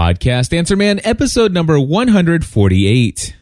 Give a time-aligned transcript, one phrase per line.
[0.00, 3.36] Podcast Answer Man, episode number 148.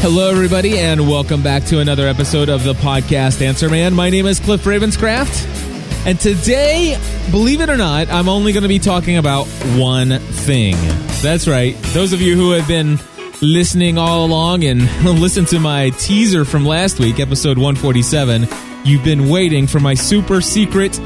[0.00, 3.92] Hello, everybody, and welcome back to another episode of the podcast Answer Man.
[3.92, 6.98] My name is Cliff Ravenscraft, and today,
[7.30, 9.44] believe it or not, I'm only going to be talking about
[9.76, 10.76] one thing.
[11.20, 11.76] That's right.
[11.92, 12.98] Those of you who have been
[13.42, 14.82] listening all along and
[15.20, 18.48] listen to my teaser from last week, episode 147,
[18.84, 20.98] you've been waiting for my super secret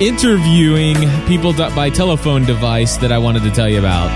[0.00, 0.96] interviewing
[1.26, 4.10] people by telephone device that I wanted to tell you about.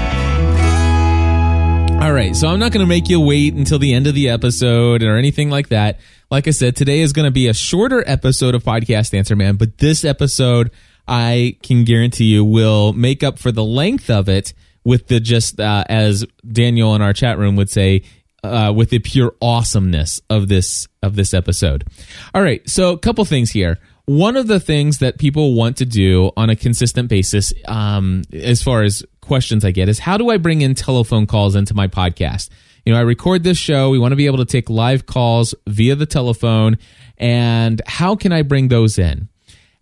[2.03, 4.31] All right, so I'm not going to make you wait until the end of the
[4.31, 6.01] episode or anything like that.
[6.31, 9.57] Like I said, today is going to be a shorter episode of Podcast Answer Man,
[9.57, 10.71] but this episode
[11.07, 15.61] I can guarantee you will make up for the length of it with the just
[15.61, 18.03] uh, as Daniel in our chat room would say
[18.43, 21.87] uh, with the pure awesomeness of this of this episode.
[22.35, 23.79] All right, so a couple things here
[24.11, 28.61] one of the things that people want to do on a consistent basis, um, as
[28.61, 31.87] far as questions I get, is how do I bring in telephone calls into my
[31.87, 32.49] podcast?
[32.85, 33.91] You know, I record this show.
[33.91, 36.79] We want to be able to take live calls via the telephone.
[37.19, 39.29] And how can I bring those in?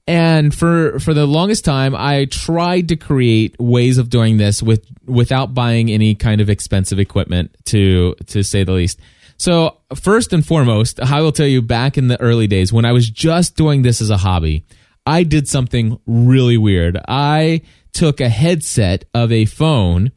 [0.09, 4.87] And for for the longest time, I tried to create ways of doing this with
[5.05, 8.99] without buying any kind of expensive equipment, to to say the least.
[9.37, 12.93] So, first and foremost, I will tell you back in the early days when I
[12.93, 14.65] was just doing this as a hobby,
[15.05, 16.99] I did something really weird.
[17.07, 17.61] I
[17.93, 20.13] took a headset of a phone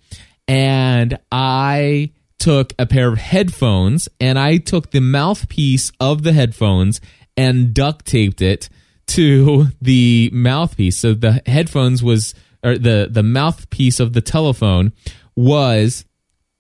[0.48, 7.02] and I took a pair of headphones and I took the mouthpiece of the headphones
[7.36, 8.70] and duct taped it
[9.12, 10.98] to the mouthpiece.
[10.98, 14.94] So the headphones was or the the mouthpiece of the telephone
[15.36, 16.06] was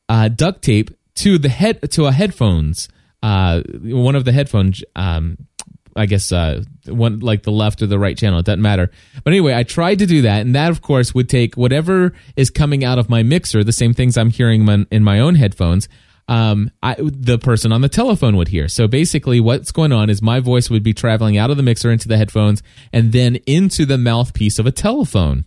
[0.10, 2.90] uh, duct tape to the head to a headphones.
[3.24, 4.84] Uh, one of the headphones.
[4.96, 5.38] Um,
[5.94, 8.40] I guess uh, one like the left or the right channel.
[8.40, 8.92] It doesn't matter.
[9.24, 12.50] But anyway, I tried to do that, and that of course would take whatever is
[12.50, 15.90] coming out of my mixer, the same things I'm hearing in my own headphones.
[16.28, 18.68] Um, I, the person on the telephone would hear.
[18.68, 21.92] So basically, what's going on is my voice would be traveling out of the mixer
[21.92, 25.46] into the headphones and then into the mouthpiece of a telephone.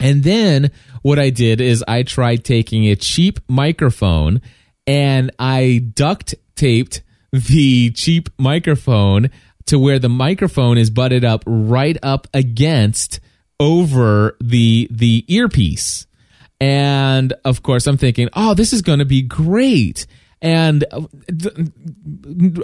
[0.00, 0.70] And then
[1.02, 4.40] what I did is I tried taking a cheap microphone
[4.86, 9.30] and I duct taped the cheap microphone
[9.66, 13.20] to where the microphone is butted up right up against
[13.60, 16.06] over the the earpiece.
[16.60, 20.06] And of course, I'm thinking, oh, this is going to be great.
[20.40, 21.02] And uh,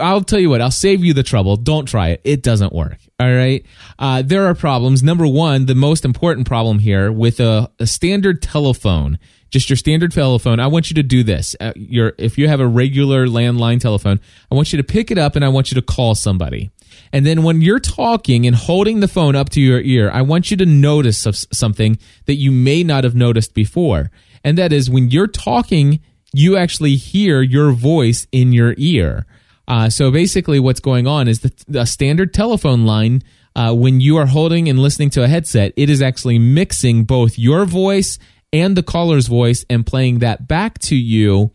[0.01, 1.57] I'll tell you what, I'll save you the trouble.
[1.57, 2.21] Don't try it.
[2.25, 2.99] It doesn't work.
[3.19, 3.65] All right.
[3.99, 5.03] Uh, there are problems.
[5.03, 9.19] Number one, the most important problem here with a, a standard telephone
[9.55, 10.59] just your standard telephone.
[10.59, 11.55] I want you to do this.
[11.61, 14.19] Uh, your if you have a regular landline telephone,
[14.51, 16.73] I want you to pick it up and I want you to call somebody.
[17.13, 20.51] And then when you're talking and holding the phone up to your ear, I want
[20.51, 24.11] you to notice something that you may not have noticed before.
[24.43, 26.01] And that is when you're talking,
[26.33, 29.27] you actually hear your voice in your ear.
[29.67, 33.23] Uh, so basically, what's going on is the, the standard telephone line.
[33.57, 37.39] Uh, when you are holding and listening to a headset, it is actually mixing both
[37.39, 38.19] your voice
[38.53, 41.53] and the caller's voice and playing that back to you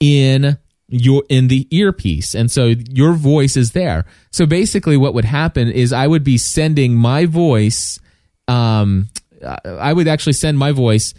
[0.00, 0.58] in
[0.94, 2.34] your in the earpiece.
[2.34, 4.04] And so your voice is there.
[4.30, 7.98] So basically what would happen is i would be sending my voice
[8.48, 9.08] um
[9.66, 11.14] i would actually send my voice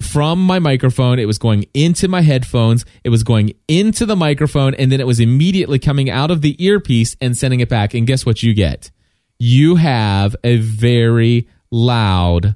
[0.00, 1.18] from my microphone.
[1.18, 2.84] It was going into my headphones.
[3.02, 4.74] It was going into the microphone.
[4.74, 7.94] And then it was immediately coming out of the earpiece and sending it back.
[7.94, 8.90] And guess what you get?
[9.38, 12.54] You have a very loud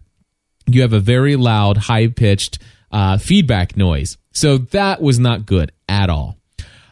[0.67, 2.59] you have a very loud, high pitched
[2.91, 4.17] uh, feedback noise.
[4.33, 6.39] So that was not good at all.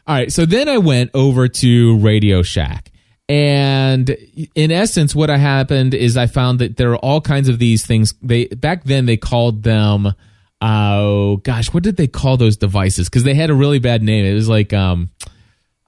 [0.07, 2.91] All right, so then I went over to Radio Shack.
[3.29, 4.11] And
[4.55, 8.15] in essence, what happened is I found that there are all kinds of these things.
[8.21, 10.13] They back then they called them,
[10.61, 13.09] oh gosh, what did they call those devices?
[13.09, 14.25] Because they had a really bad name.
[14.25, 15.11] It was like um,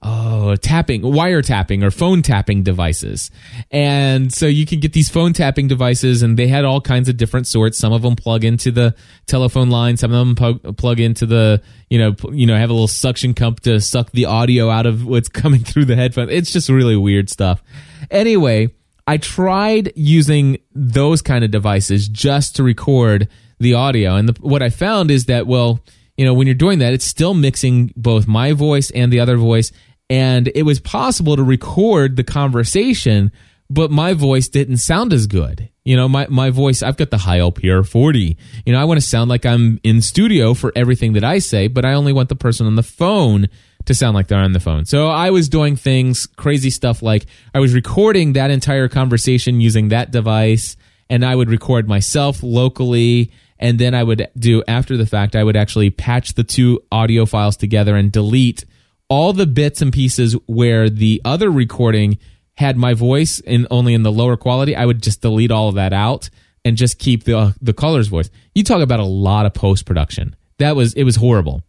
[0.05, 3.31] oh tapping wire tapping or phone tapping devices.
[3.71, 7.17] And so you can get these phone tapping devices and they had all kinds of
[7.17, 7.79] different sorts.
[7.79, 9.97] Some of them plug into the telephone line.
[9.97, 13.33] Some of them plug, plug into the you know you know have a little suction
[13.33, 16.95] cup to suck the audio out of what's coming through the headphone it's just really
[16.95, 17.63] weird stuff.
[18.09, 18.69] Anyway
[19.07, 23.27] i tried using those kind of devices just to record
[23.59, 24.15] the audio.
[24.15, 25.79] And the, what i found is that well
[26.17, 29.37] you know, when you're doing that, it's still mixing both my voice and the other
[29.37, 29.71] voice
[30.09, 33.31] and it was possible to record the conversation
[33.69, 35.69] but my voice didn't sound as good.
[35.83, 38.37] You know, my, my voice, I've got the Heil PR 40.
[38.65, 41.67] You know, I want to sound like I'm in studio for everything that I say,
[41.67, 43.47] but I only want the person on the phone
[43.85, 44.85] to sound like they're on the phone.
[44.85, 49.89] So I was doing things, crazy stuff like I was recording that entire conversation using
[49.89, 50.75] that device,
[51.09, 53.31] and I would record myself locally.
[53.59, 57.25] And then I would do after the fact, I would actually patch the two audio
[57.25, 58.65] files together and delete
[59.09, 62.17] all the bits and pieces where the other recording
[62.55, 64.75] had my voice in only in the lower quality.
[64.75, 66.29] I would just delete all of that out
[66.63, 68.29] and just keep the uh, the caller's voice.
[68.53, 70.35] You talk about a lot of post production.
[70.57, 71.63] That was it was horrible.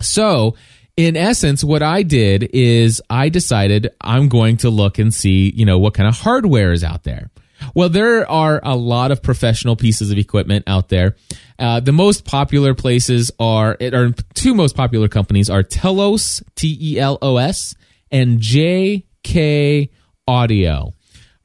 [0.00, 0.56] So
[0.96, 5.66] in essence, what I did is I decided I'm going to look and see, you
[5.66, 7.30] know, what kind of hardware is out there.
[7.74, 11.16] Well, there are a lot of professional pieces of equipment out there.
[11.58, 16.98] Uh, the most popular places are, or two most popular companies are Telos, T E
[16.98, 17.74] L O S,
[18.10, 19.90] and JK
[20.28, 20.92] Audio.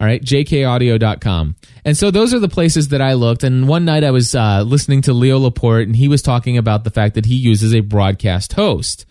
[0.01, 1.55] All right, jkaudio.com.
[1.85, 3.43] And so those are the places that I looked.
[3.43, 6.83] And one night I was uh, listening to Leo Laporte, and he was talking about
[6.83, 9.05] the fact that he uses a broadcast host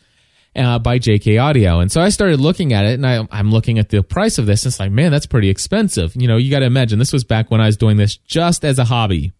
[0.56, 1.80] uh, by JK Audio.
[1.80, 4.46] And so I started looking at it and I, I'm looking at the price of
[4.46, 4.64] this.
[4.64, 6.14] And it's like, man, that's pretty expensive.
[6.16, 8.64] You know, you got to imagine this was back when I was doing this just
[8.64, 9.32] as a hobby.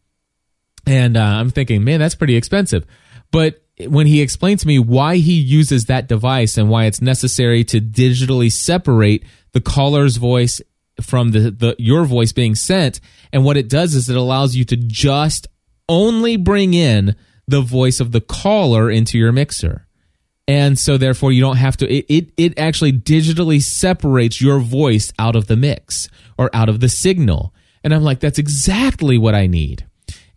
[0.87, 2.87] And uh, I'm thinking, man, that's pretty expensive.
[3.31, 7.65] But when he explained to me why he uses that device and why it's necessary
[7.65, 10.61] to digitally separate the caller's voice
[11.01, 13.01] from the, the your voice being sent
[13.33, 15.47] and what it does is it allows you to just
[15.89, 17.17] only bring in
[17.49, 19.87] the voice of the caller into your mixer
[20.49, 25.13] and so therefore you don't have to it, it, it actually digitally separates your voice
[25.19, 26.09] out of the mix
[26.39, 27.55] or out of the signal
[27.85, 29.87] and i'm like that's exactly what i need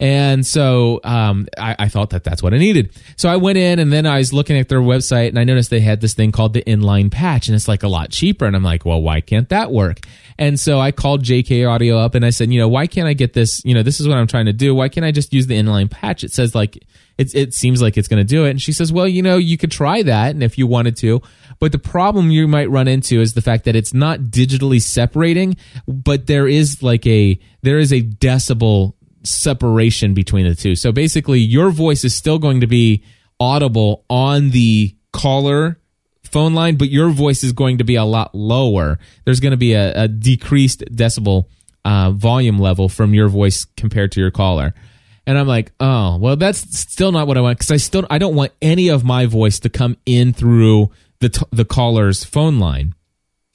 [0.04, 2.92] and so um, I, I, thought that that's what I needed.
[3.16, 5.70] So I went in and then I was looking at their website and I noticed
[5.70, 8.46] they had this thing called the inline patch and it's like a lot cheaper.
[8.46, 10.00] And I'm like, well, why can't that work?
[10.38, 13.14] And so I called JK Audio up and I said, you know, why can't I
[13.14, 13.64] get this?
[13.64, 14.76] You know, this is what I'm trying to do.
[14.76, 16.26] Why can't I just use the inline patch?
[16.26, 16.84] It says like,
[17.18, 18.52] it, it seems like it's going to do it.
[18.52, 20.32] And she says, well, you know, you could try that.
[20.32, 21.22] And if you wanted to,
[21.60, 25.56] but the problem you might run into is the fact that it's not digitally separating,
[25.88, 28.94] but there is like a, there is a decibel
[29.24, 30.76] separation between the two.
[30.76, 33.04] So basically, your voice is still going to be
[33.40, 35.80] audible on the caller
[36.24, 39.00] phone line, but your voice is going to be a lot lower.
[39.24, 41.46] There's going to be a, a decreased decibel
[41.86, 44.74] uh, volume level from your voice compared to your caller.
[45.26, 48.18] And I'm like, oh, well, that's still not what I want because I still I
[48.18, 52.60] don't want any of my voice to come in through the t- the caller's phone
[52.60, 52.94] line.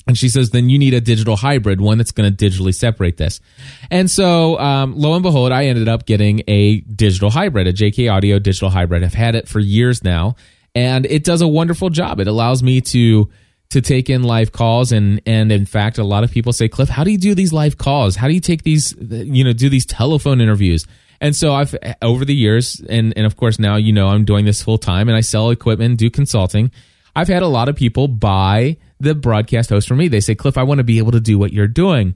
[0.06, 3.18] And she says, then you need a digital hybrid, one that's going to digitally separate
[3.18, 3.42] this.
[3.90, 8.10] And so, um, lo and behold, I ended up getting a digital hybrid, a JK
[8.10, 9.04] Audio digital hybrid.
[9.04, 10.36] I've had it for years now,
[10.74, 12.20] and it does a wonderful job.
[12.20, 13.28] It allows me to
[13.70, 16.88] to take in live calls, and and in fact, a lot of people say, Cliff,
[16.88, 18.16] how do you do these live calls?
[18.16, 20.86] How do you take these, you know, do these telephone interviews?
[21.20, 24.44] And so I've over the years, and and of course now you know I'm doing
[24.44, 26.70] this full time, and I sell equipment, do consulting.
[27.16, 30.08] I've had a lot of people buy the broadcast host for me.
[30.08, 32.14] They say, Cliff, I want to be able to do what you're doing.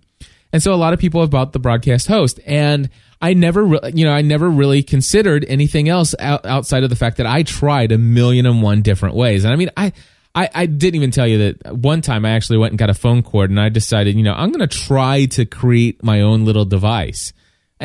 [0.53, 2.91] And so a lot of people have bought the broadcast host and
[3.21, 6.97] I never, re- you know, I never really considered anything else out- outside of the
[6.97, 9.45] fact that I tried a million and one different ways.
[9.45, 9.93] And I mean, I,
[10.35, 12.95] I, I didn't even tell you that one time I actually went and got a
[12.95, 16.45] phone cord and I decided, you know, I'm going to try to create my own
[16.45, 17.33] little device.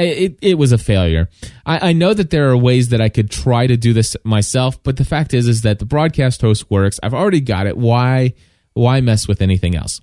[0.01, 1.29] It, it was a failure.
[1.65, 4.81] I, I know that there are ways that I could try to do this myself,
[4.83, 6.99] but the fact is, is that the broadcast host works.
[7.03, 7.77] I've already got it.
[7.77, 8.33] Why?
[8.77, 9.99] why mess with anything else?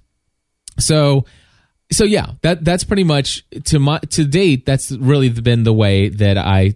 [0.79, 1.25] So,
[1.93, 4.67] so yeah, that that's pretty much to my to date.
[4.67, 6.75] That's really been the way that I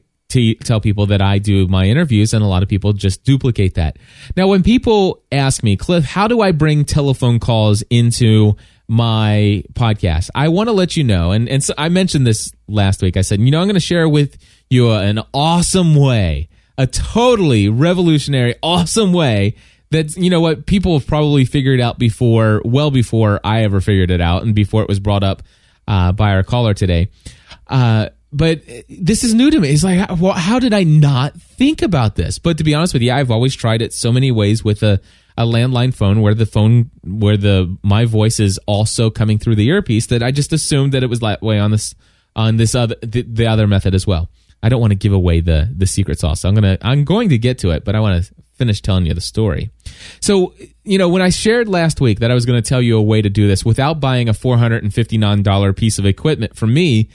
[0.62, 3.98] tell people that I do my interviews, and a lot of people just duplicate that.
[4.36, 8.56] Now, when people ask me, Cliff, how do I bring telephone calls into
[8.88, 10.30] my podcast?
[10.34, 13.16] I want to let you know, and and so I mentioned this last week.
[13.16, 14.38] I said, you know, I'm going to share with
[14.70, 19.54] you an awesome way, a totally revolutionary, awesome way
[19.90, 24.10] that, you know what people have probably figured out before, well before I ever figured
[24.10, 25.42] it out, and before it was brought up
[25.86, 27.08] uh, by our caller today.
[27.66, 29.70] Uh, but this is new to me.
[29.70, 32.38] It's like, well, how did I not think about this?
[32.38, 35.00] But to be honest with you, I've always tried it so many ways with a,
[35.38, 39.68] a landline phone where the phone, where the my voice is also coming through the
[39.68, 41.94] earpiece that I just assumed that it was that way on this
[42.34, 44.28] on this other the, the other method as well.
[44.64, 46.40] I don't want to give away the the secret sauce.
[46.40, 49.06] So I'm gonna I'm going to get to it, but I want to finish telling
[49.06, 49.70] you the story.
[50.20, 50.52] So,
[50.82, 53.02] you know, when I shared last week that I was going to tell you a
[53.02, 57.08] way to do this without buying a $459 piece of equipment for me,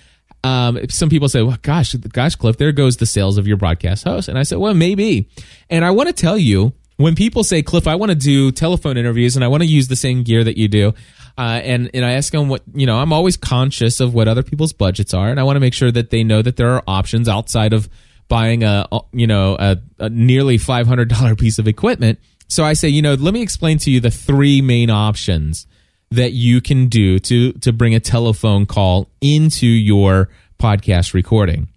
[0.45, 4.05] um, some people say, well, gosh, gosh, Cliff, there goes the sales of your broadcast
[4.05, 4.29] host.
[4.29, 5.29] And I said, well, maybe.
[5.69, 8.97] And I want to tell you when people say, Cliff, I want to do telephone
[8.97, 10.93] interviews and I want to use the same gear that you do,
[11.38, 14.43] uh, and and I ask them what you know, I'm always conscious of what other
[14.43, 16.83] people's budgets are, and I want to make sure that they know that there are
[16.88, 17.89] options outside of
[18.27, 22.19] buying a you know a, a nearly five hundred dollar piece of equipment.
[22.47, 25.65] So I say, you know, let me explain to you the three main options
[26.12, 31.67] that you can do to to bring a telephone call into your podcast recording.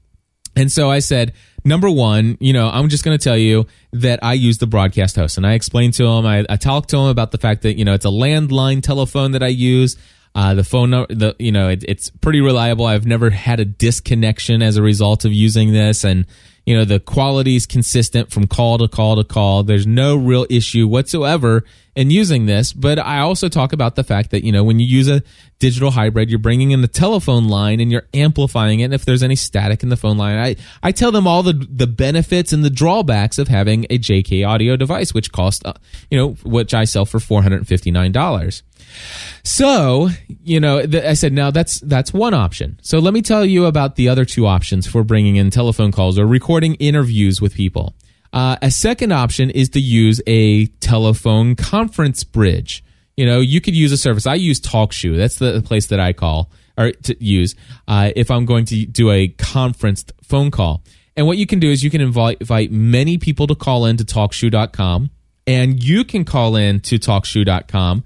[0.55, 1.33] And so I said,
[1.67, 5.17] number one, you know, I'm just going to tell you that I use the broadcast
[5.17, 5.37] host.
[5.37, 7.85] And I explained to him, I, I talked to him about the fact that, you
[7.85, 9.97] know, it's a landline telephone that I use.
[10.35, 12.85] Uh, the phone the you know, it, it's pretty reliable.
[12.85, 16.27] I've never had a disconnection as a result of using this, and
[16.67, 19.63] you know, the quality is consistent from call to call to call.
[19.63, 22.73] There's no real issue whatsoever in using this.
[22.73, 25.23] But I also talk about the fact that, you know, when you use a
[25.61, 28.85] digital hybrid, you're bringing in the telephone line and you're amplifying it.
[28.85, 31.53] And if there's any static in the phone line, I, I tell them all the,
[31.53, 35.73] the benefits and the drawbacks of having a JK audio device, which cost uh,
[36.11, 38.63] you know, which I sell for $459.
[39.43, 40.09] So,
[40.43, 42.79] you know, th- I said, now that's that's one option.
[42.83, 46.19] So let me tell you about the other two options for bringing in telephone calls
[46.19, 47.95] or recording interviews with people.
[48.33, 52.85] Uh, a second option is to use a telephone conference bridge.
[53.17, 54.27] You know, you could use a service.
[54.27, 55.17] I use TalkShoe.
[55.17, 57.55] That's the place that I call or to use
[57.89, 60.83] uh, if I'm going to do a conferenced phone call.
[61.17, 63.97] And what you can do is you can invite, invite many people to call in
[63.97, 65.11] to TalkShoe.com,
[65.47, 68.05] and you can call in to TalkShoe.com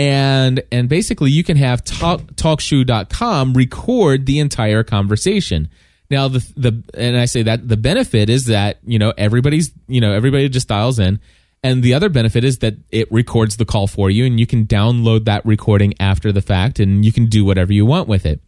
[0.00, 5.68] and and basically you can have talk, talkshoe.com record the entire conversation.
[6.10, 10.00] Now the the and i say that the benefit is that you know everybody's you
[10.00, 11.20] know everybody just dials in.
[11.62, 14.64] And the other benefit is that it records the call for you and you can
[14.64, 18.40] download that recording after the fact and you can do whatever you want with it.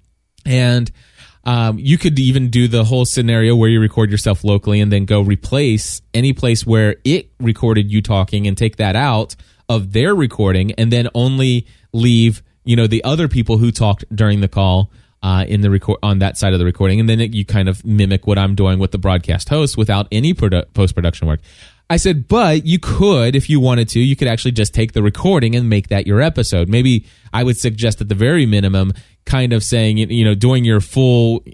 [0.47, 0.91] And
[1.45, 5.05] um, you could even do the whole scenario where you record yourself locally and then
[5.05, 9.37] go replace any place where it recorded you talking and take that out
[9.69, 14.41] of their recording and then only leave you know the other people who talked during
[14.41, 14.91] the call
[15.23, 17.69] uh, in the record on that side of the recording, and then it, you kind
[17.69, 21.41] of mimic what I'm doing with the broadcast host without any produ- post production work.
[21.89, 25.03] I said, but you could, if you wanted to, you could actually just take the
[25.03, 26.69] recording and make that your episode.
[26.69, 28.93] Maybe I would suggest at the very minimum,
[29.25, 31.45] kind of saying you know doing your full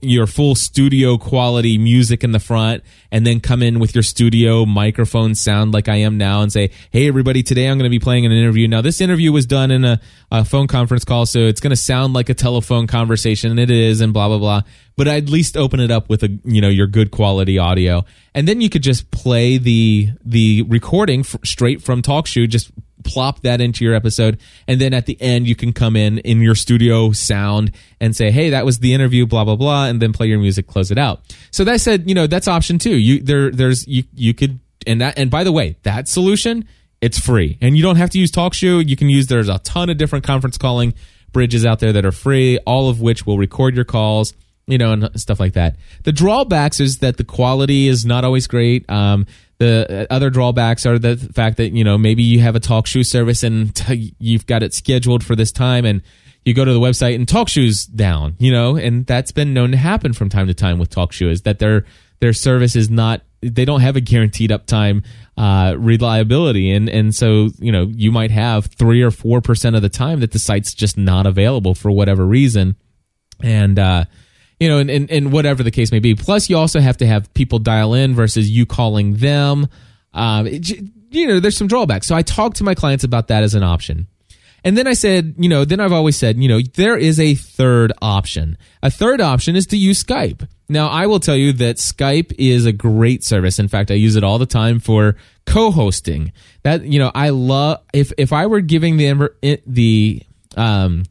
[0.00, 4.64] your full studio quality music in the front and then come in with your studio
[4.64, 7.98] microphone sound like I am now and say hey everybody today I'm going to be
[7.98, 8.68] playing an interview.
[8.68, 11.76] Now this interview was done in a, a phone conference call so it's going to
[11.76, 14.62] sound like a telephone conversation and it is and blah blah blah.
[14.96, 18.04] But I'd at least open it up with a you know your good quality audio.
[18.34, 22.70] And then you could just play the the recording f- straight from TalkShoe just
[23.08, 26.40] plop that into your episode and then at the end you can come in in
[26.40, 30.12] your studio sound and say hey that was the interview blah blah blah and then
[30.12, 31.22] play your music close it out.
[31.50, 32.96] So that said you know that's option two.
[32.96, 36.68] You there there's you you could and that and by the way that solution
[37.00, 37.56] it's free.
[37.60, 40.24] And you don't have to use talkshoe you can use there's a ton of different
[40.24, 40.94] conference calling
[41.32, 44.34] bridges out there that are free all of which will record your calls
[44.68, 45.76] you know and stuff like that.
[46.04, 48.88] The drawbacks is that the quality is not always great.
[48.88, 49.26] Um,
[49.58, 53.04] the other drawbacks are the fact that you know maybe you have a talk TalkShoe
[53.04, 56.02] service and t- you've got it scheduled for this time, and
[56.44, 58.36] you go to the website and talk TalkShoe's down.
[58.38, 61.30] You know, and that's been known to happen from time to time with talk TalkShoe
[61.30, 61.84] is that their
[62.20, 65.04] their service is not they don't have a guaranteed uptime
[65.36, 69.82] uh, reliability, and and so you know you might have three or four percent of
[69.82, 72.76] the time that the site's just not available for whatever reason,
[73.42, 74.04] and uh,
[74.60, 76.14] you know, and, and, and whatever the case may be.
[76.14, 79.68] Plus, you also have to have people dial in versus you calling them.
[80.12, 80.68] Um, it,
[81.10, 82.06] you know, there's some drawbacks.
[82.06, 84.06] So I talked to my clients about that as an option.
[84.64, 87.34] And then I said, you know, then I've always said, you know, there is a
[87.34, 88.58] third option.
[88.82, 90.48] A third option is to use Skype.
[90.68, 93.58] Now, I will tell you that Skype is a great service.
[93.58, 96.32] In fact, I use it all the time for co-hosting.
[96.64, 100.22] That, you know, I love if if I were giving the the
[100.56, 101.04] um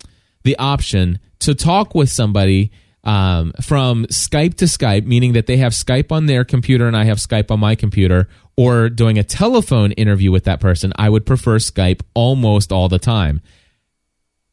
[0.44, 2.72] the option to talk with somebody
[3.08, 7.06] um, from Skype to Skype, meaning that they have Skype on their computer and I
[7.06, 11.26] have Skype on my computer, or doing a telephone interview with that person, I would
[11.26, 13.42] prefer Skype almost all the time.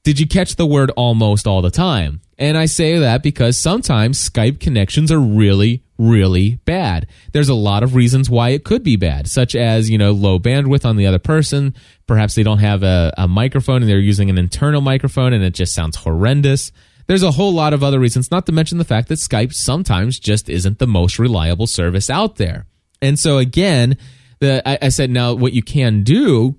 [0.04, 2.20] Did you catch the word almost all the time?
[2.38, 7.06] And I say that because sometimes Skype connections are really, really bad.
[7.32, 10.38] There's a lot of reasons why it could be bad, such as, you know, low
[10.38, 11.74] bandwidth on the other person.
[12.06, 15.54] Perhaps they don't have a, a microphone and they're using an internal microphone and it
[15.54, 16.70] just sounds horrendous.
[17.06, 20.18] There's a whole lot of other reasons, not to mention the fact that Skype sometimes
[20.18, 22.66] just isn't the most reliable service out there.
[23.02, 23.98] And so again,
[24.40, 26.56] the I, I said now what you can do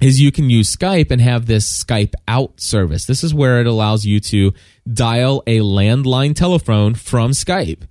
[0.00, 3.04] is you can use Skype and have this Skype out service.
[3.04, 4.52] This is where it allows you to
[4.90, 7.82] dial a landline telephone from Skype.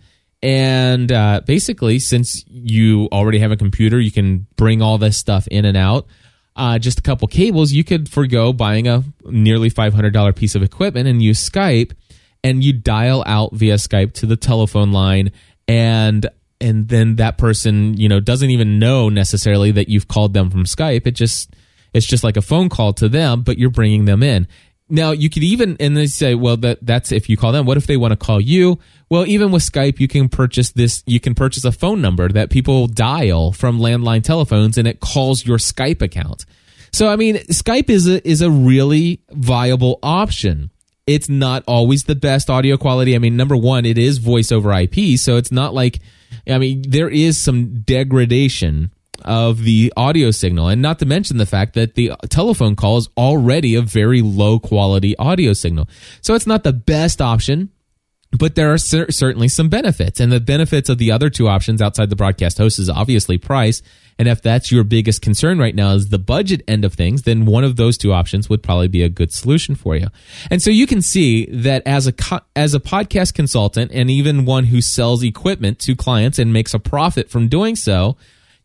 [0.41, 5.47] And uh, basically, since you already have a computer, you can bring all this stuff
[5.47, 6.07] in and out.
[6.59, 11.07] Uh, just a couple cables, you could forego buying a nearly $500 piece of equipment
[11.07, 11.93] and use Skype,
[12.43, 15.31] and you dial out via Skype to the telephone line,
[15.69, 16.27] and
[16.59, 20.65] and then that person, you know, doesn't even know necessarily that you've called them from
[20.65, 21.07] Skype.
[21.07, 21.55] It just
[21.93, 24.45] it's just like a phone call to them, but you're bringing them in.
[24.89, 27.65] Now you could even and they say, well, that that's if you call them.
[27.65, 28.79] What if they want to call you?
[29.09, 31.03] Well, even with Skype, you can purchase this.
[31.05, 35.45] You can purchase a phone number that people dial from landline telephones, and it calls
[35.45, 36.45] your Skype account.
[36.91, 40.71] So, I mean, Skype is a is a really viable option.
[41.07, 43.15] It's not always the best audio quality.
[43.15, 45.99] I mean, number one, it is voice over IP, so it's not like.
[46.47, 48.91] I mean, there is some degradation
[49.25, 53.09] of the audio signal, and not to mention the fact that the telephone call is
[53.17, 55.87] already a very low quality audio signal.
[56.21, 57.71] So it's not the best option,
[58.31, 60.19] but there are cer- certainly some benefits.
[60.19, 63.81] And the benefits of the other two options outside the broadcast host is obviously price.
[64.19, 67.45] And if that's your biggest concern right now is the budget end of things, then
[67.45, 70.07] one of those two options would probably be a good solution for you.
[70.51, 74.45] And so you can see that as a co- as a podcast consultant and even
[74.45, 78.17] one who sells equipment to clients and makes a profit from doing so,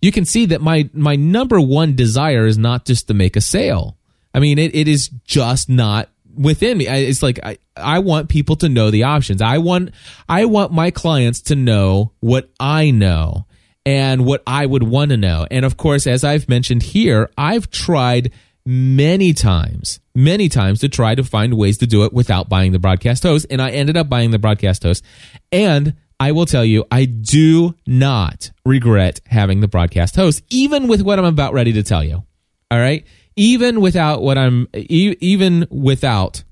[0.05, 3.41] you can see that my my number one desire is not just to make a
[3.41, 3.97] sale.
[4.35, 6.87] I mean, it, it is just not within me.
[6.87, 9.41] It's like I, I want people to know the options.
[9.41, 9.93] I want
[10.29, 13.47] I want my clients to know what I know
[13.87, 15.47] and what I would want to know.
[15.51, 18.31] And of course, as I've mentioned here, I've tried
[18.67, 22.79] many times, many times to try to find ways to do it without buying the
[22.79, 25.03] broadcast host, and I ended up buying the broadcast host.
[25.51, 31.03] And I will tell you, I do not regret having the broadcast host, even with
[31.03, 32.25] what I'm about ready to tell you.
[32.71, 33.05] All right.
[33.37, 36.45] Even without what I'm, even without,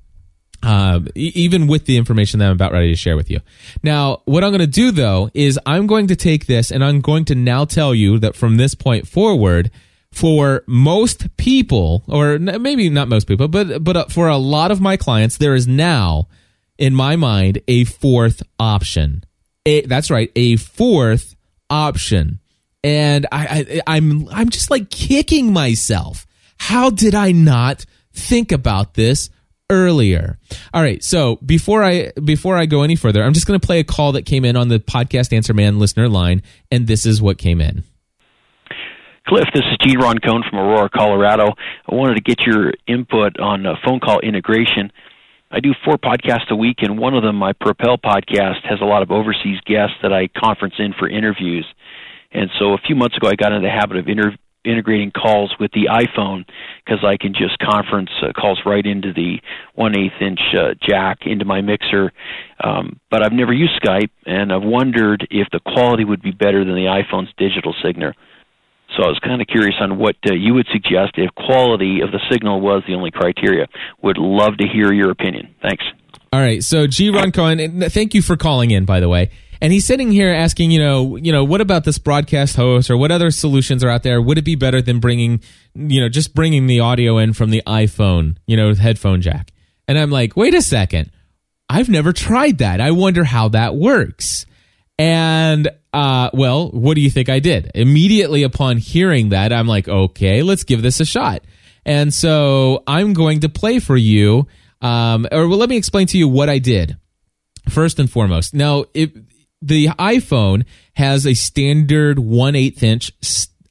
[0.62, 3.40] uh, even with the information that I'm about ready to share with you.
[3.82, 7.00] Now, what I'm going to do though is I'm going to take this and I'm
[7.00, 9.70] going to now tell you that from this point forward,
[10.12, 14.80] for most people, or maybe not most people, but but uh, for a lot of
[14.80, 16.28] my clients, there is now,
[16.76, 19.24] in my mind, a fourth option
[19.66, 21.34] a, that's right, a fourth
[21.70, 22.40] option.
[22.84, 26.26] And I, I, I'm, I'm just like kicking myself.
[26.58, 29.30] How did I not think about this
[29.70, 30.38] earlier?
[30.74, 31.02] All right.
[31.02, 34.12] So before I, before I go any further, I'm just going to play a call
[34.12, 36.42] that came in on the podcast answer man listener line.
[36.70, 37.84] And this is what came in.
[39.26, 41.54] Cliff, this is Gene Roncone from Aurora, Colorado.
[41.88, 44.90] I wanted to get your input on uh, phone call integration.
[45.52, 48.86] I do four podcasts a week, and one of them, my Propel podcast, has a
[48.86, 51.66] lot of overseas guests that I conference in for interviews.
[52.32, 54.34] And so a few months ago, I got into the habit of inter-
[54.64, 56.46] integrating calls with the iPhone
[56.84, 59.40] because I can just conference uh, calls right into the
[59.74, 62.12] one eighth inch uh, jack into my mixer.
[62.64, 66.64] Um, but I've never used Skype, and I've wondered if the quality would be better
[66.64, 68.12] than the iPhone's digital signal.
[68.96, 72.12] So I was kind of curious on what uh, you would suggest if quality of
[72.12, 73.66] the signal was the only criteria.
[74.02, 75.54] Would love to hear your opinion.
[75.62, 75.84] Thanks.
[76.32, 76.62] All right.
[76.62, 79.30] So Gene Roncone, thank you for calling in, by the way.
[79.62, 82.96] And he's sitting here asking, you know, you know, what about this broadcast host or
[82.96, 84.20] what other solutions are out there?
[84.20, 85.40] Would it be better than bringing,
[85.74, 89.52] you know, just bringing the audio in from the iPhone, you know, with headphone jack?
[89.86, 91.12] And I'm like, wait a second.
[91.68, 92.80] I've never tried that.
[92.80, 94.46] I wonder how that works.
[94.98, 97.70] And uh, well, what do you think I did?
[97.74, 101.42] Immediately upon hearing that, I'm like, okay, let's give this a shot.
[101.84, 104.46] And so I'm going to play for you.
[104.80, 106.96] Um, or well, let me explain to you what I did
[107.68, 108.54] first and foremost.
[108.54, 109.14] Now, it,
[109.60, 113.12] the iPhone has a standard 1 8 inch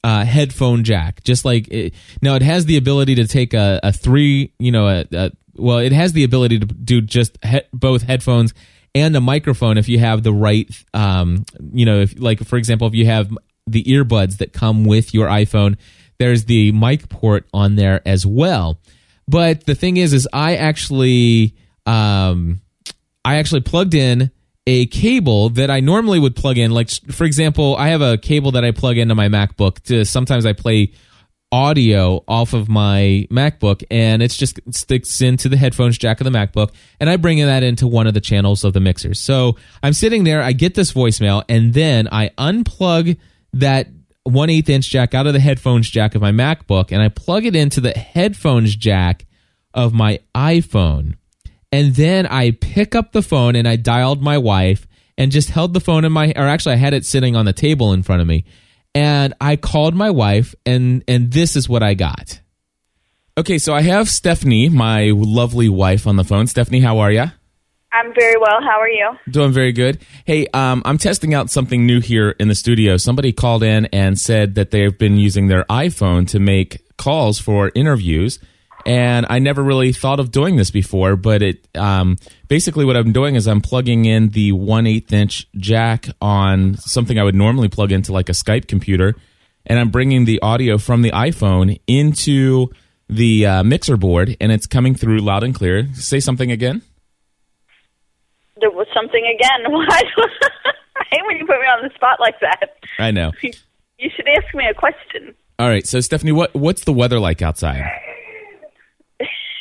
[0.04, 3.92] uh, headphone jack, just like it, now it has the ability to take a, a
[3.92, 8.02] three, you know, a, a, well, it has the ability to do just he, both
[8.02, 8.54] headphones
[8.94, 12.86] and a microphone if you have the right, um, you know, if, like for example,
[12.86, 15.76] if you have the earbuds that come with your iPhone,
[16.18, 18.78] there's the mic port on there as well.
[19.26, 22.60] But the thing is, is I actually, um,
[23.24, 24.30] I actually plugged in
[24.66, 26.70] a cable that I normally would plug in.
[26.70, 30.46] Like, for example, I have a cable that I plug into my MacBook to sometimes
[30.46, 30.92] I play
[31.52, 36.30] audio off of my MacBook and it's just sticks into the headphones jack of the
[36.30, 39.20] MacBook and I bring that into one of the channels of the mixers.
[39.20, 43.18] So I'm sitting there, I get this voicemail and then I unplug
[43.52, 43.88] that
[44.24, 47.44] 1 8 inch jack out of the headphones jack of my MacBook and I plug
[47.44, 49.26] it into the headphones jack
[49.74, 51.16] of my iPhone.
[51.70, 54.86] And then I pick up the phone and I dialed my wife
[55.18, 57.52] and just held the phone in my or actually I had it sitting on the
[57.52, 58.44] table in front of me
[58.94, 62.40] and I called my wife, and and this is what I got.
[63.38, 66.46] Okay, so I have Stephanie, my lovely wife, on the phone.
[66.46, 67.24] Stephanie, how are you?
[67.92, 68.60] I'm very well.
[68.62, 69.10] How are you?
[69.30, 69.98] Doing very good.
[70.24, 72.96] Hey, um, I'm testing out something new here in the studio.
[72.96, 77.70] Somebody called in and said that they've been using their iPhone to make calls for
[77.74, 78.38] interviews.
[78.84, 82.16] And I never really thought of doing this before, but it um,
[82.48, 87.18] basically what I'm doing is I'm plugging in the 1 8 inch jack on something
[87.18, 89.14] I would normally plug into like a Skype computer,
[89.66, 92.68] and I'm bringing the audio from the iPhone into
[93.08, 95.86] the uh, mixer board, and it's coming through loud and clear.
[95.94, 96.82] Say something again.
[98.60, 99.72] There was something again.
[99.72, 100.04] What?
[100.94, 102.74] I hate when you put me on the spot like that.
[102.98, 103.32] I know.
[103.42, 105.34] You should ask me a question.
[105.58, 107.84] All right, so Stephanie, what what's the weather like outside?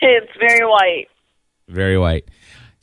[0.01, 1.07] It's very white.
[1.67, 2.25] Very white.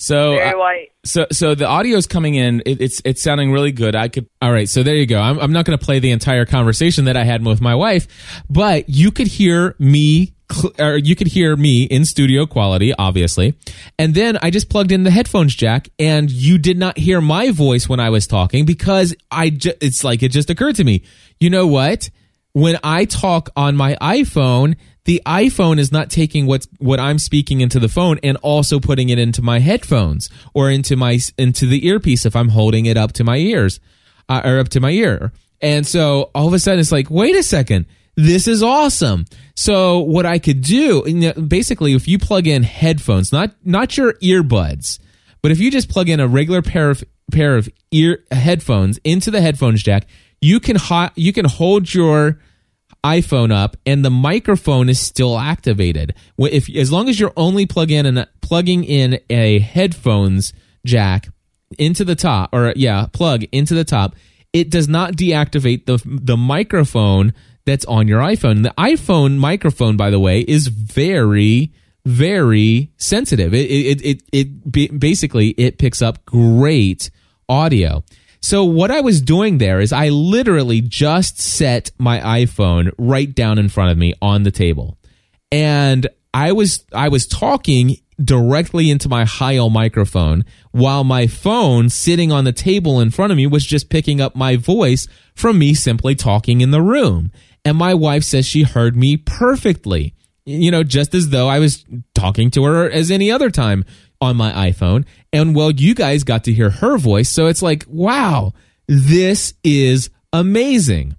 [0.00, 0.88] So Very uh, white.
[1.04, 2.62] So so the audio's coming in.
[2.64, 3.96] It, it's it's sounding really good.
[3.96, 4.28] I could.
[4.40, 4.68] All right.
[4.68, 5.20] So there you go.
[5.20, 8.06] I'm I'm not going to play the entire conversation that I had with my wife,
[8.48, 10.34] but you could hear me.
[10.52, 13.54] cl- Or you could hear me in studio quality, obviously,
[13.98, 17.50] and then I just plugged in the headphones jack, and you did not hear my
[17.50, 19.50] voice when I was talking because I.
[19.50, 21.02] Ju- it's like it just occurred to me.
[21.40, 22.08] You know what?
[22.52, 24.76] When I talk on my iPhone,
[25.08, 29.08] the iPhone is not taking what's what I'm speaking into the phone and also putting
[29.08, 33.12] it into my headphones or into my into the earpiece if I'm holding it up
[33.14, 33.80] to my ears
[34.28, 35.32] uh, or up to my ear.
[35.62, 39.24] And so all of a sudden it's like, wait a second, this is awesome.
[39.54, 44.98] So what I could do, basically, if you plug in headphones, not not your earbuds,
[45.40, 49.30] but if you just plug in a regular pair of pair of ear headphones into
[49.30, 50.06] the headphones jack,
[50.42, 52.40] you can ho- you can hold your
[53.04, 56.14] iPhone up and the microphone is still activated.
[56.38, 60.52] If as long as you're only plug in and plugging in a headphones
[60.84, 61.28] jack
[61.78, 64.16] into the top or yeah, plug into the top,
[64.52, 67.34] it does not deactivate the the microphone
[67.64, 68.62] that's on your iPhone.
[68.62, 71.72] The iPhone microphone by the way is very
[72.04, 73.52] very sensitive.
[73.54, 77.10] It it it, it basically it picks up great
[77.48, 78.02] audio.
[78.40, 83.58] So what I was doing there is I literally just set my iPhone right down
[83.58, 84.96] in front of me on the table.
[85.50, 92.32] And I was I was talking directly into my Heil microphone while my phone sitting
[92.32, 95.74] on the table in front of me was just picking up my voice from me
[95.74, 97.30] simply talking in the room.
[97.64, 100.14] And my wife says she heard me perfectly.
[100.44, 103.84] You know, just as though I was talking to her as any other time
[104.20, 105.04] on my iPhone.
[105.32, 107.28] And well, you guys got to hear her voice.
[107.28, 108.52] So it's like, wow,
[108.86, 111.16] this is amazing.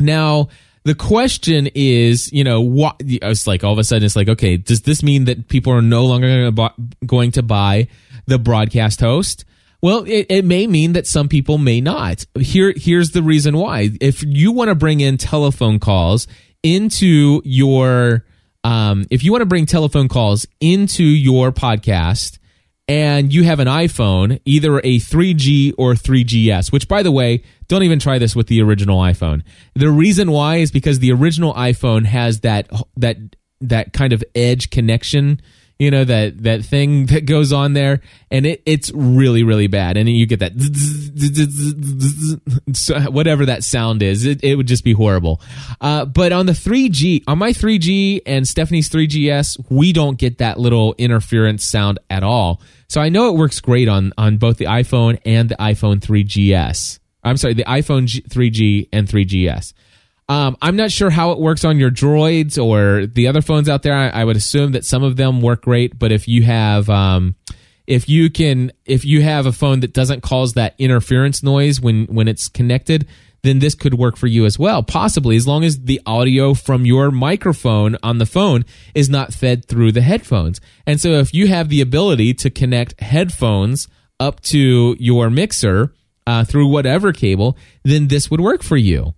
[0.00, 0.48] Now,
[0.84, 4.56] the question is, you know, what it's like all of a sudden it's like, okay,
[4.56, 6.50] does this mean that people are no longer
[7.06, 7.88] going to buy
[8.26, 9.44] the broadcast host?
[9.80, 12.24] Well, it, it may mean that some people may not.
[12.38, 13.90] Here, here's the reason why.
[14.00, 16.26] If you want to bring in telephone calls
[16.62, 18.24] into your,
[18.64, 22.38] um, if you want to bring telephone calls into your podcast,
[22.88, 27.84] and you have an iPhone, either a 3G or 3GS, which by the way, don't
[27.84, 29.42] even try this with the original iPhone.
[29.74, 33.16] The reason why is because the original iPhone has that that
[33.60, 35.40] that kind of edge connection,
[35.82, 39.96] you know, that that thing that goes on there and it it's really really bad
[39.96, 40.52] and you get that
[43.12, 45.40] whatever that sound is, it, it would just be horrible.
[45.80, 50.58] Uh, but on the 3G, on my 3G and Stephanie's 3GS, we don't get that
[50.58, 52.60] little interference sound at all.
[52.88, 57.00] So I know it works great on on both the iPhone and the iPhone 3GS.
[57.24, 59.72] I'm sorry, the iPhone 3G and 3GS.
[60.32, 63.82] Um, I'm not sure how it works on your droids or the other phones out
[63.82, 63.92] there.
[63.92, 67.36] I, I would assume that some of them work great, but if you have, um,
[67.86, 72.06] if you can, if you have a phone that doesn't cause that interference noise when
[72.06, 73.06] when it's connected,
[73.42, 74.82] then this could work for you as well.
[74.82, 78.64] Possibly, as long as the audio from your microphone on the phone
[78.94, 80.62] is not fed through the headphones.
[80.86, 83.86] And so, if you have the ability to connect headphones
[84.18, 85.92] up to your mixer
[86.26, 89.12] uh, through whatever cable, then this would work for you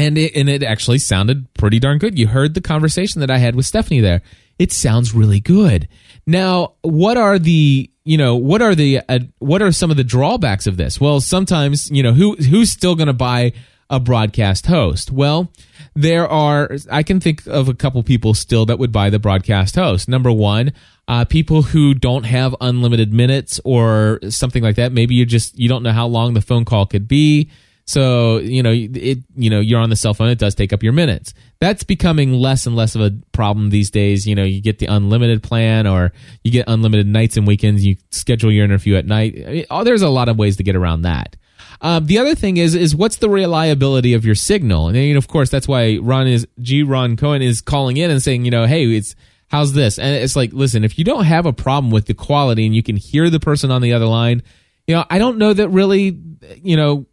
[0.00, 2.18] and it and it actually sounded pretty darn good.
[2.18, 4.22] You heard the conversation that I had with Stephanie there.
[4.58, 5.88] It sounds really good.
[6.26, 10.04] Now, what are the you know what are the uh, what are some of the
[10.04, 11.00] drawbacks of this?
[11.00, 13.52] Well, sometimes you know who who's still going to buy
[13.90, 15.10] a broadcast host.
[15.10, 15.52] Well,
[15.94, 19.74] there are I can think of a couple people still that would buy the broadcast
[19.74, 20.08] host.
[20.08, 20.72] Number one,
[21.08, 24.92] uh, people who don't have unlimited minutes or something like that.
[24.92, 27.50] Maybe you just you don't know how long the phone call could be.
[27.90, 30.84] So, you know, it you know, you're on the cell phone, it does take up
[30.84, 31.34] your minutes.
[31.58, 34.28] That's becoming less and less of a problem these days.
[34.28, 36.12] You know, you get the unlimited plan or
[36.44, 39.34] you get unlimited nights and weekends, you schedule your interview at night.
[39.44, 41.34] I mean, oh, there's a lot of ways to get around that.
[41.80, 44.86] Um, the other thing is is what's the reliability of your signal?
[44.86, 48.52] And of course, that's why Ron is Gene Roncone is calling in and saying, you
[48.52, 49.16] know, hey, it's
[49.48, 49.98] how's this?
[49.98, 52.84] And it's like, listen, if you don't have a problem with the quality and you
[52.84, 54.44] can hear the person on the other line,
[54.86, 56.16] you know, I don't know that really,
[56.62, 57.06] you know,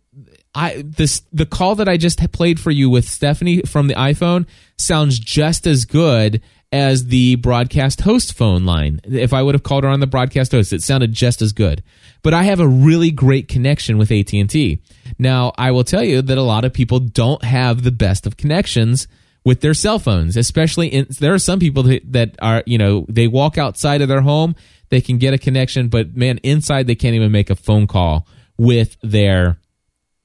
[0.58, 4.48] I this the call that I just played for you with Stephanie from the iPhone
[4.78, 6.41] sounds just as good
[6.72, 9.00] as the broadcast host phone line.
[9.04, 11.84] If I would have called her on the broadcast host, it sounded just as good.
[12.24, 14.82] But I have a really great connection with AT&T.
[15.17, 18.36] Now, I will tell you that a lot of people don't have the best of
[18.36, 19.08] connections
[19.46, 23.06] with their cell phones, especially in, there are some people that, that are, you know,
[23.08, 24.56] they walk outside of their home,
[24.89, 28.28] they can get a connection, but man, inside they can't even make a phone call
[28.58, 29.58] with their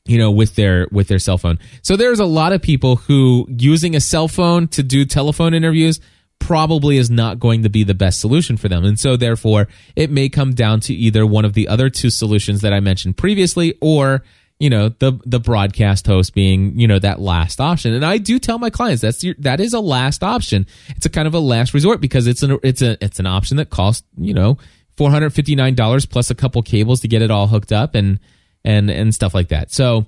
[0.04, 1.58] you know with their with their cell phone.
[1.82, 6.00] So there's a lot of people who using a cell phone to do telephone interviews
[6.38, 8.84] probably is not going to be the best solution for them.
[8.84, 12.62] And so therefore it may come down to either one of the other two solutions
[12.62, 14.24] that i mentioned previously or
[14.58, 17.92] you know the the broadcast host being you know that last option.
[17.94, 20.66] And i do tell my clients that's your, that is a last option.
[20.96, 23.56] It's a kind of a last resort because it's an it's a it's an option
[23.58, 24.58] that costs you know
[24.98, 27.94] $459 plus a couple cables to get it all hooked up.
[27.94, 28.18] And
[28.64, 29.70] and and stuff like that.
[29.72, 30.06] So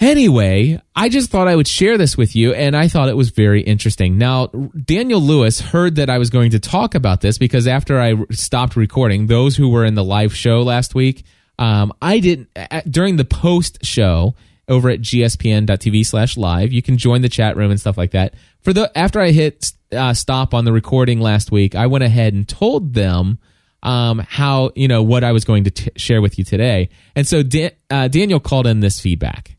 [0.00, 3.30] anyway, I just thought I would share this with you and I thought it was
[3.30, 4.18] very interesting.
[4.18, 8.14] Now, Daniel Lewis heard that I was going to talk about this because after I
[8.30, 11.24] stopped recording, those who were in the live show last week,
[11.58, 12.48] um, I didn't
[12.88, 14.34] during the post show
[14.66, 16.72] over at gspn.tv slash live.
[16.72, 18.34] You can join the chat room and stuff like that.
[18.62, 22.32] For the after I hit uh, stop on the recording last week, I went ahead
[22.32, 23.38] and told them
[23.82, 26.88] um, how you know what I was going to t- share with you today.
[27.14, 27.42] And so
[27.90, 29.56] uh, Daniel called in this feedback.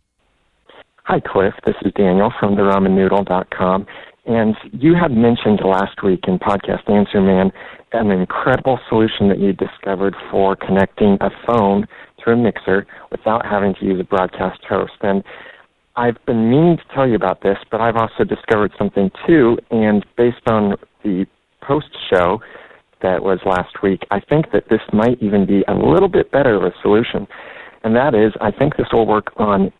[1.04, 1.54] Hi, Cliff.
[1.66, 3.86] This is Daniel from theramennoodle.com.
[4.28, 7.52] And you had mentioned last week in Podcast Answer Man
[7.94, 11.88] an incredible solution that you discovered for connecting a phone
[12.24, 14.94] to a mixer without having to use a broadcast host.
[15.02, 15.24] And
[15.96, 19.58] I've been meaning to tell you about this, but I've also discovered something too.
[19.72, 21.26] And based on the
[21.62, 22.40] post show,
[23.02, 26.56] that was last week, I think that this might even be a little bit better
[26.56, 27.28] of a solution.
[27.84, 29.72] And that is, I think this will work on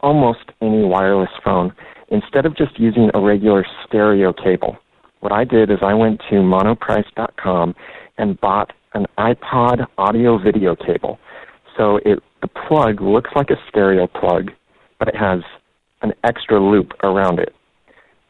[0.00, 1.72] almost any wireless phone.
[2.08, 4.76] Instead of just using a regular stereo cable,
[5.20, 7.74] what I did is I went to monoprice.com
[8.18, 11.18] and bought an iPod audio video cable.
[11.76, 14.50] So it the plug looks like a stereo plug,
[14.98, 15.40] but it has
[16.02, 17.54] an extra loop around it.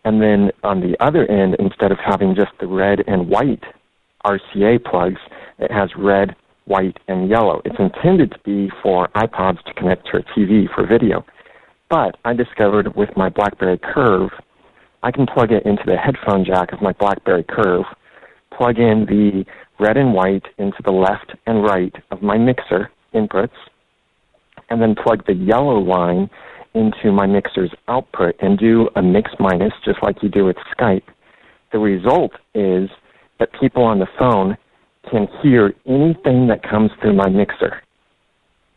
[0.04, 3.62] And then on the other end, instead of having just the red and white
[4.24, 5.20] RCA plugs,
[5.59, 7.61] it has red, white, and yellow.
[7.64, 11.24] It's intended to be for iPods to connect to a TV for video.
[11.88, 14.30] But I discovered with my BlackBerry Curve,
[15.02, 17.85] I can plug it into the headphone jack of my BlackBerry Curve,
[18.56, 19.44] plug in the
[19.78, 23.56] red and white into the left and right of my mixer inputs,
[24.68, 26.28] and then plug the yellow line
[26.74, 31.02] into my mixer's output and do a mix minus just like you do with Skype.
[31.72, 32.88] The result is
[33.40, 34.57] that people on the phone
[35.11, 37.83] can hear anything that comes through my mixer.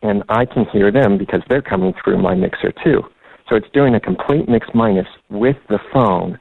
[0.02, 3.02] And I can hear them because they're coming through my mixer too.
[3.48, 6.38] So it's doing a complete mix minus with the phone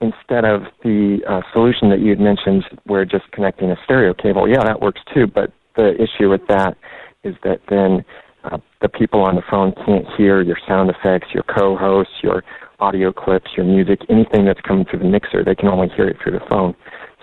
[0.00, 4.48] instead of the uh, solution that you had mentioned where just connecting a stereo cable.
[4.48, 6.76] Yeah, that works too, but the issue with that
[7.22, 8.04] is that then
[8.44, 12.42] uh, the people on the phone can't hear your sound effects, your co-hosts, your
[12.78, 15.44] audio clips, your music, anything that's coming through the mixer.
[15.44, 16.74] They can only hear it through the phone.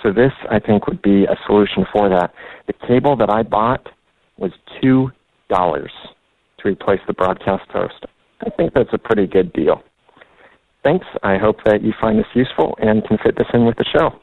[0.04, 2.34] So this, I think, would be a solution for that.
[2.68, 3.88] The cable that I bought
[4.38, 5.12] was two
[5.50, 5.92] dollars
[6.60, 8.06] to replace the broadcast host.
[8.46, 9.82] I think that's a pretty good deal.
[10.84, 11.06] Thanks.
[11.24, 14.20] I hope that you find this useful and can fit this in with the show.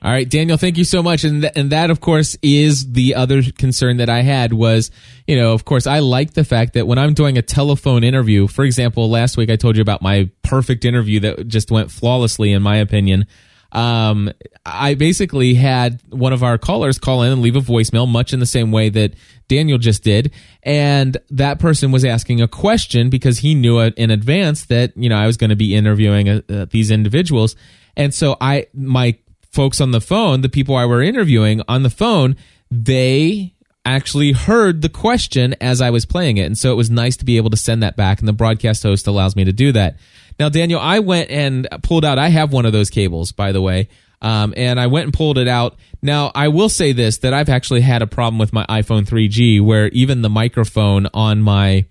[0.00, 1.24] All right, Daniel, thank you so much.
[1.24, 4.92] And th- and that, of course, is the other concern that I had was,
[5.26, 8.46] you know, of course, I like the fact that when I'm doing a telephone interview,
[8.46, 12.52] for example, last week I told you about my perfect interview that just went flawlessly,
[12.52, 13.26] in my opinion
[13.72, 14.30] um,
[14.64, 18.40] I basically had one of our callers call in and leave a voicemail, much in
[18.40, 19.14] the same way that
[19.48, 20.32] Daniel just did.
[20.62, 25.08] And that person was asking a question because he knew it in advance that, you
[25.08, 27.56] know, I was going to be interviewing uh, uh, these individuals.
[27.96, 29.18] And so I, my
[29.52, 32.36] folks on the phone, the people I were interviewing on the phone,
[32.70, 33.54] they
[33.84, 36.44] actually heard the question as I was playing it.
[36.44, 38.18] And so it was nice to be able to send that back.
[38.18, 39.96] And the broadcast host allows me to do that.
[40.38, 43.60] Now, Daniel, I went and pulled out, I have one of those cables, by the
[43.60, 43.88] way.
[44.20, 45.76] Um, and I went and pulled it out.
[46.02, 49.60] Now, I will say this that I've actually had a problem with my iPhone 3G
[49.60, 51.86] where even the microphone on my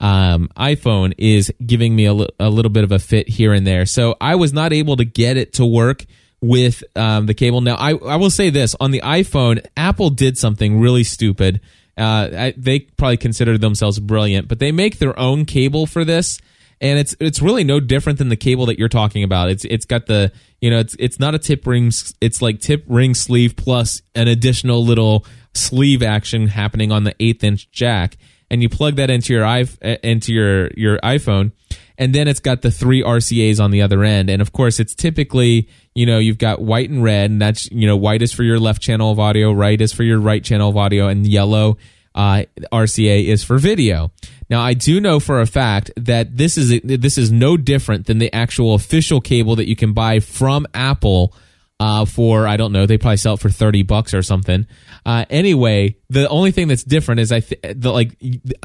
[0.00, 3.86] um, iPhone is giving me a, little bit of a fit here and there.
[3.86, 6.04] So I was not able to get it to work
[6.40, 7.60] with um, the cable.
[7.60, 11.60] Now, I, I will say this on the iPhone, Apple did something really stupid.
[11.96, 16.38] Uh, I, they probably considered themselves brilliant, but they make their own cable for this
[16.80, 19.50] and it's it's really no different than the cable that you're talking about.
[19.50, 21.90] It's it's got the you know it's it's not a tip ring.
[22.20, 27.42] It's like tip ring sleeve plus an additional little sleeve action happening on the eighth
[27.42, 28.16] inch jack,
[28.50, 29.64] and you plug that into your i
[30.02, 31.52] into your your iPhone,
[31.96, 34.94] and then it's got the three RCA's on the other end, and of course it's
[34.94, 38.42] typically you know you've got white and red, and that's you know white is for
[38.42, 41.78] your left channel of audio, right is for your right channel of audio, and yellow
[42.16, 44.10] uh, RCA is for video.
[44.48, 48.18] Now, I do know for a fact that this is this is no different than
[48.18, 51.34] the actual official cable that you can buy from Apple
[51.78, 54.66] uh, for I don't know they probably sell it for thirty bucks or something.
[55.04, 58.16] Uh, anyway, the only thing that's different is I th- the like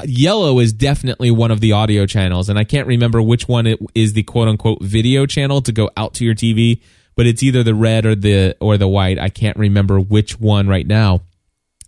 [0.04, 3.80] yellow is definitely one of the audio channels, and I can't remember which one it
[3.94, 6.80] is the quote unquote video channel to go out to your TV,
[7.14, 9.18] but it's either the red or the or the white.
[9.18, 11.20] I can't remember which one right now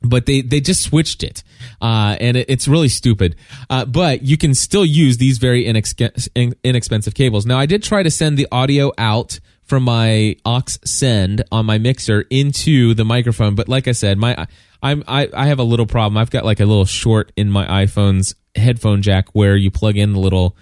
[0.05, 1.43] but they they just switched it,
[1.81, 3.37] uh, and it, it's really stupid.
[3.71, 7.47] Uh, but you can still use these very inexpensive, inexpensive cables.
[7.47, 11.79] Now, I did try to send the audio out from my aux send on my
[11.79, 14.47] mixer into the microphone, but like I said, my
[14.83, 16.19] I'm I, I have a little problem.
[16.19, 20.12] I've got like a little short in my iPhone's headphone jack where you plug in
[20.12, 20.57] the little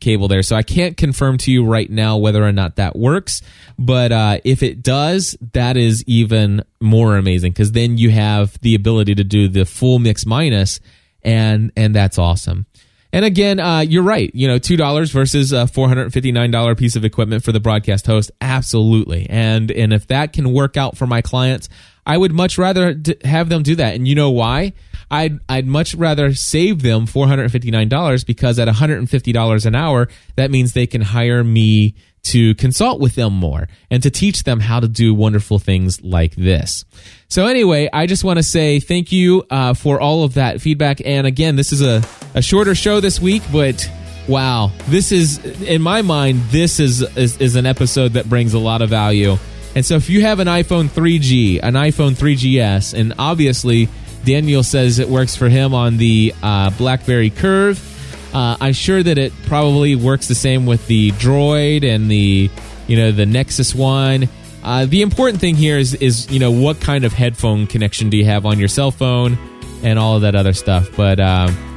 [0.00, 0.42] cable there.
[0.42, 3.42] So I can't confirm to you right now whether or not that works.
[3.78, 8.74] But uh, if it does, that is even more amazing because then you have the
[8.74, 10.80] ability to do the full mix minus,
[11.22, 12.66] and and that's awesome.
[13.14, 14.30] And again, uh, you're right.
[14.34, 17.52] You know, two dollars versus a four hundred fifty nine dollar piece of equipment for
[17.52, 18.30] the broadcast host.
[18.40, 19.26] Absolutely.
[19.28, 21.68] And and if that can work out for my clients,
[22.04, 23.94] I would much rather have them do that.
[23.94, 24.72] And you know why?
[25.10, 28.98] I'd I'd much rather save them four hundred fifty nine dollars because at one hundred
[28.98, 33.32] and fifty dollars an hour, that means they can hire me to consult with them
[33.32, 36.84] more and to teach them how to do wonderful things like this.
[37.28, 41.02] So anyway, I just want to say thank you uh, for all of that feedback.
[41.04, 42.00] And again, this is a,
[42.34, 43.90] a shorter show this week, but
[44.28, 48.58] wow, this is in my mind, this is, is is an episode that brings a
[48.58, 49.36] lot of value.
[49.74, 53.88] And so if you have an iPhone 3G, an iPhone 3GS, and obviously
[54.24, 57.88] Daniel says it works for him on the uh, BlackBerry Curve.
[58.34, 62.50] Uh, I'm sure that it probably works the same with the Droid and the
[62.86, 64.28] you know the Nexus One.
[64.62, 68.16] Uh, the important thing here is is you know what kind of headphone connection do
[68.16, 69.36] you have on your cell phone
[69.82, 70.88] and all of that other stuff.
[70.96, 71.71] But um,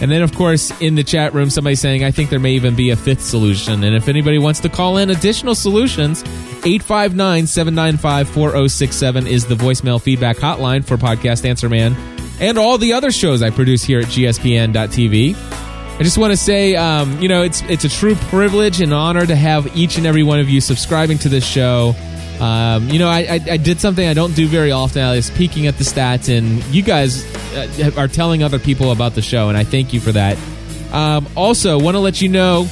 [0.00, 2.74] and then, of course, in the chat room, somebody saying, I think there may even
[2.74, 3.82] be a fifth solution.
[3.82, 10.00] And if anybody wants to call in additional solutions, 859 795 4067 is the voicemail
[10.00, 11.96] feedback hotline for Podcast Answer Man
[12.40, 15.34] and all the other shows I produce here at gspn.tv.
[15.98, 19.24] I just want to say, um, you know, it's it's a true privilege and honor
[19.24, 21.94] to have each and every one of you subscribing to this show.
[22.40, 25.02] Um, you know, I, I, I, did something I don't do very often.
[25.02, 29.14] I was peeking at the stats, and you guys uh, are telling other people about
[29.14, 30.36] the show, and I thank you for that.
[30.92, 32.68] Um, also, want to let you know,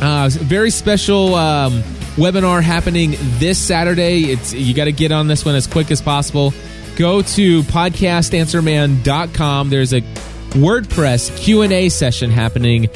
[0.00, 1.82] uh, very special um,
[2.16, 4.30] webinar happening this Saturday.
[4.30, 6.54] It's you got to get on this one as quick as possible.
[6.96, 9.70] Go to podcastanswerman.com.
[9.70, 12.88] There's a WordPress Q and A session happening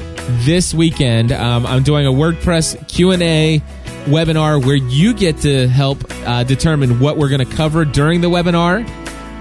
[0.44, 1.32] this weekend.
[1.32, 3.60] Um, I'm doing a WordPress Q and A
[4.04, 8.28] webinar where you get to help uh, determine what we're going to cover during the
[8.28, 8.88] webinar.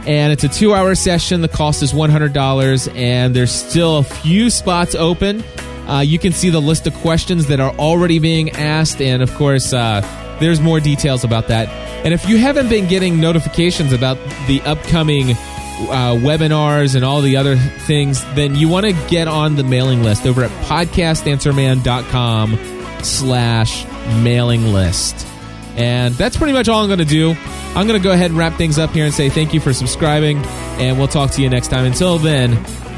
[0.08, 1.42] And it's a two hour session.
[1.42, 5.44] The cost is $100, and there's still a few spots open.
[5.88, 9.34] Uh, you can see the list of questions that are already being asked, and of
[9.36, 10.02] course, uh,
[10.40, 11.68] there's more details about that.
[12.04, 17.38] And if you haven't been getting notifications about the upcoming uh, webinars and all the
[17.38, 22.58] other things, then you want to get on the mailing list over at podcastanswerman.com
[23.04, 23.86] slash
[24.24, 25.28] mailing list.
[25.76, 27.36] And that's pretty much all I'm going to do.
[27.76, 29.74] I'm going to go ahead and wrap things up here and say thank you for
[29.74, 30.38] subscribing,
[30.80, 31.86] and we'll talk to you next time.
[31.86, 32.52] Until then,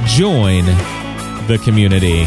[0.07, 0.65] join
[1.47, 2.25] the community.